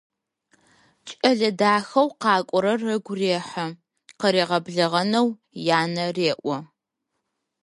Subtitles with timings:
[1.07, 3.65] Кӏэлэ дахэу къакӏорэр ыгу рехьы,
[4.19, 5.27] къыригъэблэгъэнэу
[5.79, 6.57] янэ реӏо.